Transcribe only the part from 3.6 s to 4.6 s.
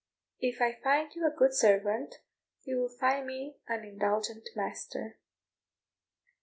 an indulgent